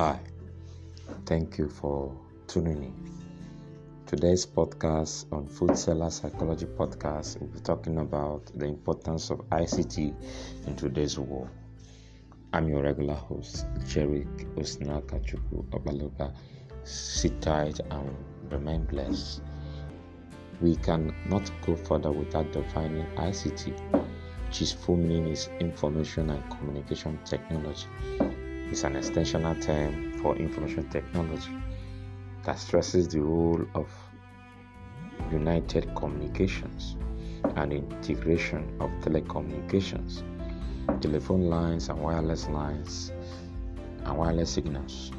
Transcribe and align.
Hi, 0.00 0.18
thank 1.26 1.58
you 1.58 1.68
for 1.68 2.16
tuning 2.46 2.84
in. 2.84 3.12
Today's 4.06 4.46
podcast 4.46 5.30
on 5.30 5.46
Food 5.46 5.76
Seller 5.76 6.08
Psychology 6.08 6.64
Podcast 6.64 7.38
will 7.38 7.48
be 7.48 7.60
talking 7.60 7.98
about 7.98 8.46
the 8.54 8.64
importance 8.64 9.28
of 9.28 9.40
ICT 9.50 10.14
in 10.66 10.76
today's 10.76 11.18
world. 11.18 11.50
I'm 12.54 12.66
your 12.70 12.82
regular 12.82 13.12
host, 13.12 13.66
Jerick 13.80 14.46
Osnaka 14.56 15.20
Chukwu 15.20 15.68
Obaloga. 15.68 16.34
Sit 16.84 17.38
tight 17.42 17.78
and 17.90 18.16
remain 18.50 18.84
blessed. 18.86 19.42
We 20.62 20.76
cannot 20.76 21.52
go 21.66 21.76
further 21.76 22.10
without 22.10 22.50
defining 22.52 23.04
ICT, 23.16 23.78
which 24.46 24.62
is 24.62 24.72
full 24.72 24.96
meaning 24.96 25.26
is 25.26 25.50
Information 25.60 26.30
and 26.30 26.50
Communication 26.50 27.18
Technology. 27.26 27.84
It's 28.70 28.84
an 28.84 28.94
extensional 28.94 29.60
term 29.60 30.12
for 30.22 30.36
information 30.36 30.88
technology 30.90 31.50
that 32.44 32.56
stresses 32.56 33.08
the 33.08 33.20
role 33.20 33.66
of 33.74 33.88
unified 35.32 35.92
communications 35.96 36.96
and 37.56 37.72
integration 37.72 38.76
of 38.80 38.90
telecommunications, 39.00 40.22
telephone 41.00 41.50
lines 41.50 41.88
and 41.88 41.98
wireless 41.98 42.48
lines, 42.48 43.10
and 44.04 44.16
wireless 44.16 44.50
signals. 44.50 45.10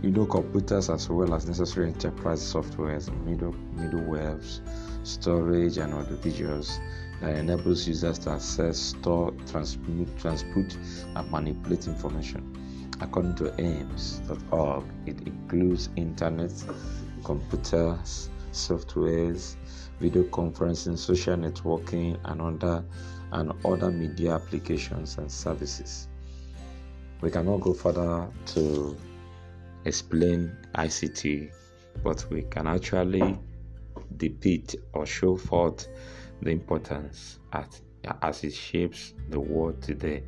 You 0.00 0.12
know, 0.12 0.26
computers 0.26 0.90
as 0.90 1.08
well 1.10 1.34
as 1.34 1.48
necessary 1.48 1.88
enterprise 1.88 2.40
softwares, 2.40 3.10
middle 3.24 3.54
middlewares, 3.74 4.60
storage, 5.02 5.78
and 5.78 5.92
audiovisuals 5.92 6.78
that 7.24 7.36
enables 7.38 7.88
users 7.88 8.18
to 8.18 8.30
access, 8.30 8.78
store, 8.78 9.32
transmit, 9.46 10.08
transport, 10.18 10.76
and 11.16 11.30
manipulate 11.30 11.86
information. 11.86 12.50
According 13.00 13.34
to 13.36 13.54
AIMS.org, 13.60 14.84
it 15.06 15.20
includes 15.26 15.88
internet, 15.96 16.52
computers, 17.24 18.28
softwares, 18.52 19.56
video 20.00 20.24
conferencing, 20.24 20.98
social 20.98 21.36
networking, 21.36 22.18
and 22.24 22.42
other 22.42 22.84
and 23.32 23.52
other 23.64 23.90
media 23.90 24.34
applications 24.34 25.18
and 25.18 25.30
services. 25.32 26.08
We 27.20 27.30
cannot 27.30 27.62
go 27.62 27.72
further 27.72 28.28
to 28.46 28.96
explain 29.86 30.54
ICT, 30.74 31.50
but 32.02 32.26
we 32.30 32.42
can 32.42 32.66
actually 32.66 33.38
depict 34.18 34.76
or 34.92 35.06
show 35.06 35.36
forth 35.36 35.88
the 36.42 36.50
importance 36.50 37.38
at, 37.52 37.80
as 38.22 38.44
it 38.44 38.52
shapes 38.52 39.14
the 39.30 39.40
world 39.40 39.82
today. 39.82 40.24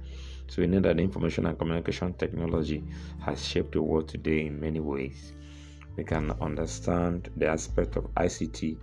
So 0.49 0.63
we 0.63 0.69
know 0.69 0.81
that 0.81 1.01
information 1.01 1.47
and 1.47 1.59
communication 1.59 2.15
technology 2.15 2.85
has 3.21 3.45
shaped 3.45 3.73
the 3.73 3.83
world 3.83 4.09
today 4.09 4.47
in 4.47 4.61
many 4.61 4.81
ways. 4.81 5.33
We 5.97 6.05
can 6.05 6.31
understand 6.41 7.31
the 7.37 7.49
aspect 7.49 7.97
of 7.97 8.05
ICT 8.15 8.79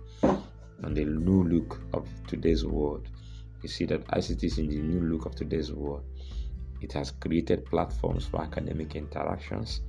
and 0.82 0.96
the 0.96 1.04
new 1.04 1.44
look 1.44 1.80
of 1.92 2.08
today's 2.26 2.64
world. 2.64 3.08
You 3.62 3.68
see 3.68 3.86
that 3.86 4.06
ICT 4.08 4.44
is 4.44 4.58
in 4.58 4.68
the 4.68 4.76
new 4.76 5.00
look 5.00 5.24
of 5.24 5.34
today's 5.34 5.72
world. 5.72 6.04
It 6.80 6.92
has 6.92 7.12
created 7.12 7.64
platforms 7.64 8.26
for 8.26 8.42
academic 8.42 8.94
interactions. 8.94 9.80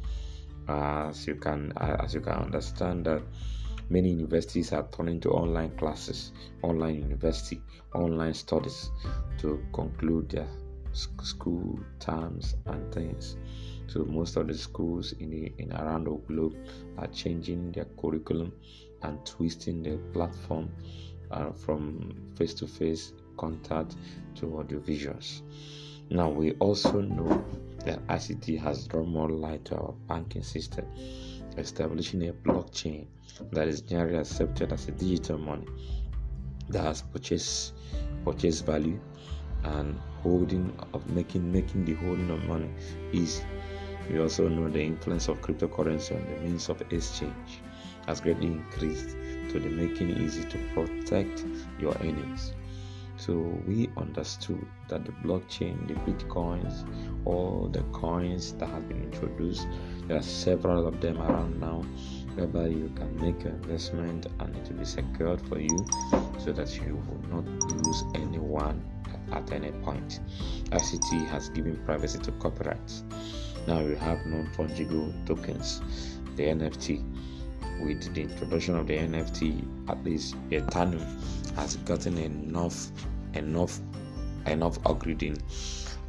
As 0.67 1.28
you 1.28 1.36
can, 1.36 1.73
as 1.78 2.13
you 2.13 2.22
can 2.22 2.33
understand 2.33 3.06
that 3.06 3.22
many 3.89 4.09
universities 4.09 4.73
are 4.73 4.88
turning 4.91 5.19
to 5.22 5.31
online 5.31 5.75
classes, 5.78 6.31
online 6.61 6.95
university, 6.95 7.61
online 7.94 8.33
studies 8.33 8.91
to 9.38 9.64
conclude 9.73 10.30
their 10.30 10.47
school 10.94 11.80
terms 12.00 12.56
and 12.66 12.94
things. 12.94 13.38
So 13.88 14.03
most 14.06 14.35
of 14.38 14.47
the 14.47 14.53
schools 14.53 15.13
in 15.13 15.29
the 15.29 15.53
in 15.57 15.72
around 15.73 16.06
the 16.06 16.16
globe 16.28 16.56
are 16.97 17.07
changing 17.07 17.72
their 17.73 17.85
curriculum 18.00 18.53
and 19.03 19.23
twisting 19.25 19.84
their 19.84 19.97
platform 19.97 20.72
uh, 21.31 21.52
from 21.52 22.16
face-to-face 22.35 23.13
contact 23.38 23.96
to 24.35 24.46
audiovisuals. 24.47 25.41
Now 26.09 26.29
we 26.29 26.53
also 26.53 27.02
know 27.02 27.44
that 27.85 28.06
ICT 28.07 28.59
has 28.59 28.88
drawn 28.88 29.09
more 29.09 29.29
light 29.29 29.66
to 29.66 29.75
our 29.75 29.94
banking 30.07 30.44
system, 30.44 30.85
establishing 31.57 32.27
a 32.27 32.33
blockchain 32.33 33.07
that 33.51 33.67
is 33.67 33.81
generally 33.81 34.17
accepted 34.17 34.71
as 34.71 34.88
a 34.88 34.91
digital 34.91 35.38
money 35.38 35.67
that 36.69 36.83
has 36.83 37.01
purchase 37.01 37.73
purchase 38.23 38.61
value 38.61 38.99
and 39.63 39.99
holding 40.21 40.75
of 40.93 41.07
making 41.09 41.51
making 41.51 41.85
the 41.85 41.93
holding 41.93 42.29
of 42.29 42.43
money 42.45 42.69
easy. 43.11 43.43
We 44.09 44.19
also 44.19 44.47
know 44.47 44.69
the 44.69 44.81
influence 44.81 45.27
of 45.27 45.41
cryptocurrency 45.41 46.16
on 46.16 46.25
the 46.25 46.41
means 46.41 46.69
of 46.69 46.81
exchange 46.91 47.61
has 48.07 48.22
greatly 48.22 48.47
increased 48.47 49.09
to 49.49 49.59
the 49.59 49.69
making 49.69 50.11
easy 50.22 50.43
to 50.43 50.57
protect 50.73 51.43
your 51.79 51.95
earnings. 52.01 52.53
So 53.17 53.33
we 53.66 53.89
understood 53.97 54.66
that 54.89 55.05
the 55.05 55.11
blockchain, 55.11 55.87
the 55.87 55.93
bitcoins, 55.93 56.85
all 57.25 57.69
the 57.72 57.81
coins 57.93 58.53
that 58.53 58.67
have 58.69 58.87
been 58.89 59.03
introduced, 59.03 59.67
there 60.07 60.17
are 60.17 60.21
several 60.21 60.88
of 60.88 61.01
them 61.01 61.19
around 61.19 61.59
now, 61.59 61.81
whereby 62.35 62.67
you 62.67 62.91
can 62.95 63.16
make 63.19 63.43
an 63.43 63.59
investment 63.63 64.27
and 64.39 64.55
it 64.55 64.69
will 64.69 64.77
be 64.77 64.85
secured 64.85 65.41
for 65.47 65.59
you 65.59 65.85
so 66.38 66.51
that 66.51 66.75
you 66.75 67.01
will 67.07 67.41
not 67.41 67.45
lose 67.71 68.03
anyone 68.13 68.83
at 69.31 69.51
any 69.51 69.71
point. 69.83 70.19
ICT 70.66 71.27
has 71.27 71.49
given 71.49 71.75
privacy 71.85 72.19
to 72.19 72.31
copyrights. 72.33 73.03
Now 73.67 73.81
we 73.83 73.95
have 73.95 74.23
non-fungible 74.27 75.25
tokens, 75.25 75.81
the 76.35 76.43
NFT. 76.43 77.03
With 77.83 78.13
the 78.13 78.22
introduction 78.22 78.75
of 78.77 78.87
the 78.87 78.97
NFT, 78.97 79.89
at 79.89 80.03
least 80.03 80.35
Ethereum 80.49 81.55
has 81.55 81.77
gotten 81.77 82.17
enough, 82.17 82.91
enough, 83.33 83.79
enough 84.45 84.79
upgrading 84.83 85.41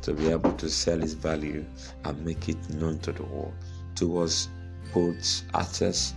to 0.02 0.12
be 0.12 0.28
able 0.28 0.52
to 0.52 0.68
sell 0.68 1.02
its 1.02 1.14
value 1.14 1.64
and 2.04 2.24
make 2.24 2.48
it 2.48 2.70
known 2.70 2.98
to 3.00 3.10
the 3.10 3.24
world 3.24 3.54
towards 3.96 4.48
both 4.94 5.42
assets 5.54 6.14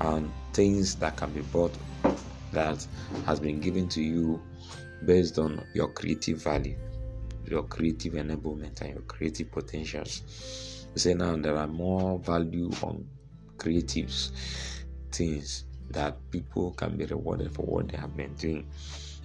and 0.00 0.30
things 0.52 0.96
that 0.96 1.16
can 1.16 1.32
be 1.32 1.40
bought 1.40 1.76
that 2.52 2.86
has 3.24 3.40
been 3.40 3.60
given 3.60 3.88
to 3.88 4.02
you 4.02 4.42
based 5.06 5.38
on 5.38 5.64
your 5.72 5.88
creative 5.92 6.42
value, 6.42 6.76
your 7.46 7.62
creative 7.64 8.14
enablement, 8.14 8.80
and 8.82 8.90
your 8.90 9.02
creative 9.02 9.50
potentials. 9.50 10.86
We 10.94 11.00
say 11.00 11.14
now 11.14 11.36
there 11.36 11.56
are 11.56 11.68
more 11.68 12.18
value 12.18 12.70
on 12.82 13.06
creatives 13.56 14.30
things 15.12 15.64
that 15.90 16.16
people 16.30 16.72
can 16.72 16.96
be 16.96 17.04
rewarded 17.06 17.52
for 17.52 17.62
what 17.62 17.88
they 17.88 17.96
have 17.96 18.16
been 18.16 18.34
doing. 18.34 18.66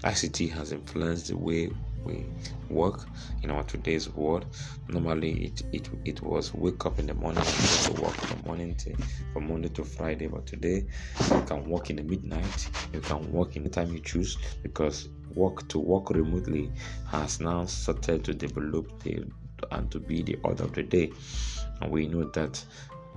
ICT 0.03 0.52
has 0.52 0.72
influenced 0.72 1.28
the 1.28 1.38
way 1.38 1.70
we 2.03 2.26
work 2.70 3.08
in 3.42 3.50
our 3.50 3.64
today's 3.64 4.09
world. 4.09 4.46
Normally, 4.88 5.46
it 5.46 5.64
it, 5.72 5.90
it 6.06 6.22
was 6.22 6.53
wake 6.53 6.86
up 6.86 7.00
in 7.00 7.08
the 7.08 7.14
morning 7.14 7.44
to 7.44 8.02
work 8.02 8.14
from 8.14 8.42
morning 8.46 8.76
to 8.76 8.96
from 9.34 9.48
Monday 9.48 9.70
to 9.70 9.84
Friday. 9.84 10.28
But 10.28 10.46
today, 10.46 10.86
you 11.31 11.44
can 11.48 11.68
work 11.68 11.90
in 11.90 11.96
the 11.96 12.03
midnight. 12.03 12.70
You 12.94 13.00
can 13.02 13.32
work 13.32 13.56
in 13.56 13.64
the 13.64 13.70
time 13.70 13.92
you 13.92 14.00
choose 14.00 14.38
because 14.62 15.09
work 15.34 15.68
to 15.70 15.80
work 15.80 16.12
remotely 16.12 16.72
has 17.08 17.40
now 17.40 17.66
started 17.66 18.24
to 18.26 18.34
develop 18.34 19.02
the, 19.03 19.26
and 19.72 19.90
to 19.92 20.00
be 20.00 20.22
the 20.22 20.38
order 20.44 20.64
of 20.64 20.74
the 20.74 20.84
day. 20.84 21.12
And 21.82 21.92
we 21.92 22.08
know 22.08 22.26
that 22.26 22.64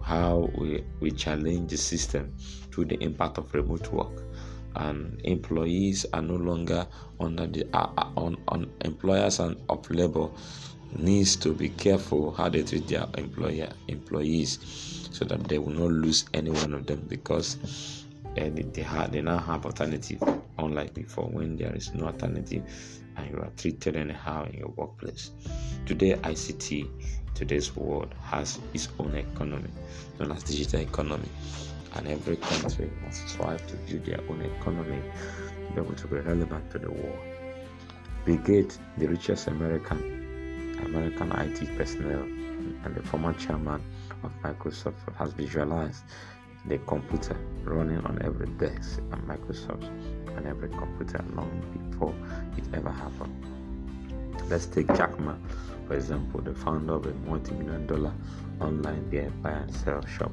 how 0.03 0.51
we, 0.57 0.85
we 1.01 1.11
challenge 1.11 1.71
the 1.71 1.77
system 1.77 2.35
through 2.71 2.87
the 2.87 3.03
impact 3.03 3.39
of 3.39 3.53
remote 3.55 3.91
work. 3.93 4.23
And 4.77 5.21
employees 5.25 6.07
are 6.13 6.23
no 6.23 6.35
longer 6.35 6.87
under 7.19 7.47
the 7.47 7.67
uh, 7.73 7.89
on, 8.17 8.37
on 8.49 8.71
employers 8.85 9.41
and 9.41 9.57
of 9.69 9.91
labor 9.91 10.29
needs 10.97 11.37
to 11.37 11.53
be 11.53 11.69
careful 11.71 12.33
how 12.33 12.49
they 12.49 12.63
treat 12.63 12.87
their 12.89 13.07
employer 13.17 13.69
employees 13.89 14.59
so 15.13 15.25
that 15.25 15.45
they 15.45 15.59
will 15.59 15.73
not 15.73 15.91
lose 15.91 16.25
any 16.35 16.51
one 16.51 16.75
of 16.75 16.87
them 16.87 17.05
because 17.09 18.05
uh, 18.39 18.49
they, 18.73 18.83
have, 18.83 19.13
they 19.13 19.21
now 19.21 19.39
have 19.39 19.67
alternative 19.67 20.23
unlike 20.59 20.95
before 20.95 21.29
when 21.29 21.57
there 21.57 21.75
is 21.75 21.93
no 21.95 22.07
alternative 22.07 22.63
and 23.17 23.31
you 23.31 23.39
are 23.39 23.51
treated 23.57 23.97
anyhow 23.97 24.45
in 24.45 24.59
your 24.59 24.73
workplace. 24.77 25.33
Today 25.87 26.13
ict 26.13 26.73
today's 27.39 27.77
world 27.77 28.13
has 28.21 28.59
its 28.75 28.89
own 28.99 29.15
economy 29.15 29.71
known 30.19 30.33
as 30.33 30.43
digital 30.43 30.81
economy 30.81 31.29
and 31.95 32.09
every 32.09 32.37
country 32.37 32.91
must 33.05 33.29
strive 33.29 33.65
to 33.69 33.77
build 33.77 34.05
their 34.05 34.21
own 34.29 34.43
economy 34.43 35.01
to 35.47 35.73
be 35.73 35.81
able 35.81 35.95
to 35.95 36.09
be 36.09 36.17
relevant 36.17 36.69
to 36.73 36.81
the 36.81 36.91
world. 36.91 37.19
Bill 38.25 38.39
Gates, 38.39 38.81
the 38.97 39.07
richest 39.07 39.47
American 39.47 40.77
American 40.85 41.31
IT 41.31 41.77
personnel 41.79 42.23
and 42.23 42.95
the 42.97 43.03
former 43.05 43.33
chairman 43.35 43.81
of 44.25 44.33
Microsoft, 44.43 45.15
has 45.17 45.33
visualized 45.35 46.03
the 46.67 46.79
computer 46.79 47.37
running 47.63 48.05
on 48.05 48.21
every 48.25 48.49
desk 48.59 49.01
at 49.13 49.21
Microsoft 49.21 49.87
and 50.37 50.45
every 50.45 50.71
computer 50.71 51.25
long 51.37 51.63
before 51.91 52.15
it 52.57 52.65
ever 52.75 52.91
happened. 52.91 53.68
Let's 54.49 54.67
take 54.67 54.87
Jack 54.89 55.19
Ma, 55.21 55.35
for 55.87 55.95
example, 55.95 56.41
the 56.41 56.55
founder 56.55 56.95
of 56.95 57.07
a 57.07 57.15
multi-million 57.29 57.87
dollar 57.87 58.15
online 58.61 59.09
beer 59.11 59.31
buy 59.43 59.51
and 59.51 59.75
sell 59.75 60.05
shop. 60.07 60.33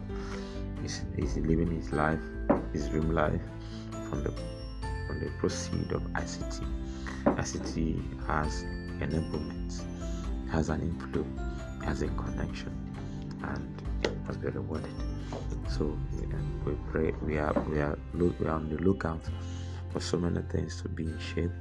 He's, 0.82 1.02
he's 1.16 1.38
living 1.38 1.72
his 1.72 1.92
life, 1.92 2.20
his 2.72 2.88
dream 2.90 3.12
life, 3.12 3.42
from 4.10 4.24
the 4.24 4.32
from 5.08 5.20
the 5.20 5.30
proceed 5.40 5.92
of 5.92 6.02
ICT. 6.14 6.66
ICT 7.26 8.26
has 8.28 8.64
enablement, 9.00 9.82
has 10.50 10.70
an 10.70 10.82
inflow, 10.82 11.26
has 11.84 12.02
a 12.02 12.08
connection, 12.10 12.74
and 13.44 13.82
has 14.28 14.38
been 14.38 14.54
rewarded. 14.54 14.92
So 15.70 15.98
we 16.66 16.74
pray 16.92 17.14
we 17.22 17.38
are 17.38 17.54
we 17.70 17.80
are 17.80 17.98
look 18.14 18.40
we 18.40 18.48
are 18.48 18.52
on 18.52 18.70
the 18.70 18.78
lookout 18.78 19.22
for 19.92 20.00
so 20.00 20.18
many 20.18 20.42
things 20.50 20.82
to 20.82 20.90
be 20.90 21.04
in 21.04 21.20
shape, 21.20 21.52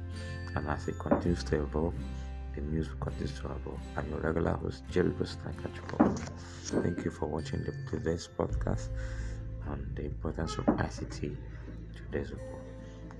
and 0.55 0.67
as 0.67 0.87
it 0.87 0.97
continues 0.99 1.43
to 1.45 1.61
evolve, 1.61 1.93
the 2.55 2.61
news 2.61 2.89
will 2.89 2.97
continue 2.97 3.27
to 3.27 3.45
evolve. 3.45 3.79
I'm 3.97 4.09
your 4.09 4.19
regular 4.19 4.53
host, 4.53 4.83
Jerry 4.89 5.09
Boston 5.09 5.53
Thank 6.83 7.05
you 7.05 7.11
for 7.11 7.27
watching 7.27 7.63
the 7.63 7.71
podcast 8.37 8.89
on 9.67 9.91
the 9.95 10.05
importance 10.05 10.57
of 10.57 10.65
ICT 10.65 11.35
today's 11.95 12.31
report. 12.31 12.61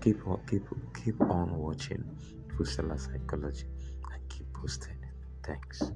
Keep 0.02 0.20
keep 0.50 0.64
keep 1.04 1.22
on 1.22 1.58
watching 1.58 2.04
Food 2.56 2.68
Psychology 2.68 3.66
and 4.12 4.30
keep 4.30 4.52
posting. 4.54 4.98
Thanks. 5.44 5.92